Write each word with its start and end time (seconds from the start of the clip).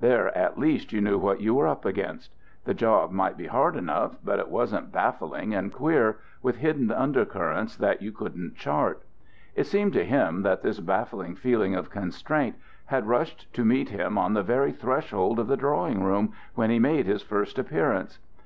There, 0.00 0.34
at 0.34 0.56
least, 0.58 0.94
you 0.94 1.02
knew 1.02 1.18
what 1.18 1.42
you 1.42 1.52
were 1.52 1.66
up 1.68 1.84
against. 1.84 2.32
The 2.64 2.72
job 2.72 3.10
might 3.10 3.36
be 3.36 3.48
hard 3.48 3.76
enough, 3.76 4.16
but 4.24 4.38
it 4.38 4.48
wasn't 4.48 4.92
baffling 4.92 5.52
and 5.54 5.70
queer, 5.70 6.20
with 6.42 6.56
hidden 6.56 6.90
undercurrents 6.90 7.76
that 7.76 8.00
you 8.00 8.10
couldn't 8.10 8.56
chart. 8.56 9.02
It 9.54 9.64
seemed 9.66 9.92
to 9.92 10.02
him 10.06 10.40
that 10.40 10.62
this 10.62 10.80
baffling 10.80 11.34
feeling 11.34 11.74
of 11.74 11.90
constraint 11.90 12.56
had 12.86 13.06
rushed 13.06 13.52
to 13.52 13.62
meet 13.62 13.90
him 13.90 14.16
on 14.16 14.32
the 14.32 14.42
very 14.42 14.72
threshold 14.72 15.38
of 15.38 15.48
the 15.48 15.56
drawing 15.58 16.02
room, 16.02 16.32
when 16.54 16.70
he 16.70 16.78
made 16.78 17.04
his 17.04 17.20
first 17.20 17.58
appearance. 17.58 18.18